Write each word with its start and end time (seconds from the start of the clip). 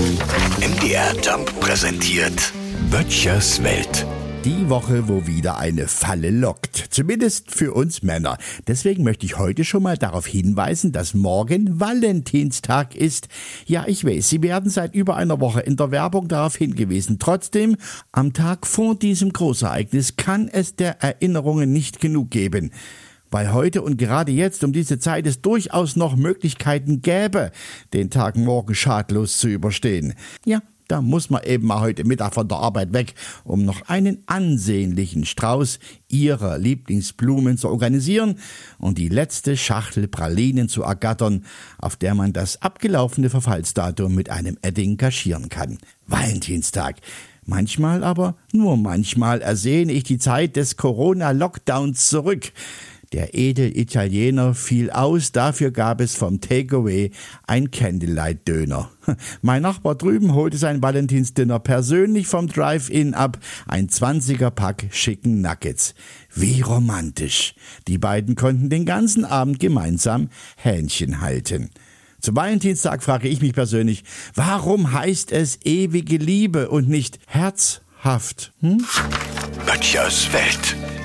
MDR 0.00 1.14
Jump 1.22 1.60
präsentiert 1.60 2.54
Böttchers 2.90 3.62
Welt. 3.62 4.06
Die 4.46 4.70
Woche, 4.70 5.08
wo 5.08 5.26
wieder 5.26 5.58
eine 5.58 5.88
Falle 5.88 6.30
lockt. 6.30 6.86
Zumindest 6.88 7.50
für 7.50 7.74
uns 7.74 8.02
Männer. 8.02 8.38
Deswegen 8.66 9.04
möchte 9.04 9.26
ich 9.26 9.36
heute 9.36 9.62
schon 9.62 9.82
mal 9.82 9.98
darauf 9.98 10.26
hinweisen, 10.26 10.92
dass 10.92 11.12
morgen 11.12 11.80
Valentinstag 11.80 12.94
ist. 12.94 13.28
Ja, 13.66 13.84
ich 13.86 14.02
weiß, 14.02 14.30
Sie 14.30 14.42
werden 14.42 14.70
seit 14.70 14.94
über 14.94 15.16
einer 15.16 15.38
Woche 15.38 15.60
in 15.60 15.76
der 15.76 15.90
Werbung 15.90 16.28
darauf 16.28 16.56
hingewiesen. 16.56 17.18
Trotzdem, 17.18 17.76
am 18.10 18.32
Tag 18.32 18.66
vor 18.66 18.94
diesem 18.94 19.34
Großereignis 19.34 20.16
kann 20.16 20.48
es 20.48 20.76
der 20.76 21.02
Erinnerungen 21.02 21.74
nicht 21.74 22.00
genug 22.00 22.30
geben 22.30 22.70
weil 23.30 23.52
heute 23.52 23.82
und 23.82 23.96
gerade 23.96 24.32
jetzt 24.32 24.64
um 24.64 24.72
diese 24.72 24.98
Zeit 24.98 25.26
es 25.26 25.40
durchaus 25.42 25.96
noch 25.96 26.16
Möglichkeiten 26.16 27.02
gäbe, 27.02 27.52
den 27.92 28.10
Tag 28.10 28.36
morgen 28.36 28.74
schadlos 28.74 29.38
zu 29.38 29.48
überstehen. 29.48 30.14
Ja, 30.44 30.60
da 30.90 31.00
muss 31.00 31.30
man 31.30 31.44
eben 31.44 31.68
mal 31.68 31.80
heute 31.80 32.02
Mittag 32.02 32.34
von 32.34 32.48
der 32.48 32.58
Arbeit 32.58 32.92
weg, 32.92 33.14
um 33.44 33.64
noch 33.64 33.82
einen 33.88 34.24
ansehnlichen 34.26 35.24
Strauß 35.24 35.78
ihrer 36.08 36.58
Lieblingsblumen 36.58 37.56
zu 37.56 37.68
organisieren 37.68 38.40
und 38.78 38.98
die 38.98 39.08
letzte 39.08 39.56
Schachtel 39.56 40.08
Pralinen 40.08 40.68
zu 40.68 40.82
ergattern, 40.82 41.44
auf 41.78 41.94
der 41.94 42.16
man 42.16 42.32
das 42.32 42.60
abgelaufene 42.60 43.30
Verfallsdatum 43.30 44.12
mit 44.12 44.30
einem 44.30 44.58
Edding 44.62 44.96
kaschieren 44.96 45.48
kann. 45.48 45.78
Valentinstag. 46.08 46.96
Manchmal 47.46 48.02
aber, 48.02 48.34
nur 48.52 48.76
manchmal, 48.76 49.42
ersehne 49.42 49.92
ich 49.92 50.02
die 50.02 50.18
Zeit 50.18 50.56
des 50.56 50.76
Corona-Lockdowns 50.76 52.08
zurück. 52.08 52.52
Der 53.12 53.34
edel 53.34 53.76
Italiener 53.76 54.54
fiel 54.54 54.88
aus, 54.90 55.32
dafür 55.32 55.72
gab 55.72 56.00
es 56.00 56.14
vom 56.14 56.40
Takeaway 56.40 57.10
ein 57.44 57.72
Candlelight-Döner. 57.72 58.88
Mein 59.42 59.62
Nachbar 59.62 59.96
drüben 59.96 60.32
holte 60.32 60.58
sein 60.58 60.80
Valentinsdinner 60.80 61.58
persönlich 61.58 62.28
vom 62.28 62.46
Drive-In 62.46 63.14
ab, 63.14 63.38
ein 63.66 63.88
20er-Pack 63.88 64.90
schicken 64.92 65.40
Nuggets. 65.40 65.94
Wie 66.32 66.60
romantisch. 66.60 67.56
Die 67.88 67.98
beiden 67.98 68.36
konnten 68.36 68.70
den 68.70 68.86
ganzen 68.86 69.24
Abend 69.24 69.58
gemeinsam 69.58 70.28
Hähnchen 70.56 71.20
halten. 71.20 71.70
Zum 72.20 72.36
Valentinstag 72.36 73.02
frage 73.02 73.26
ich 73.26 73.40
mich 73.40 73.54
persönlich, 73.54 74.04
warum 74.36 74.92
heißt 74.92 75.32
es 75.32 75.58
ewige 75.64 76.18
Liebe 76.18 76.68
und 76.68 76.88
nicht 76.88 77.18
herzhaft? 77.26 78.52
Hm? 78.60 78.84
Böttchers 79.66 80.32
Welt. 80.32 80.76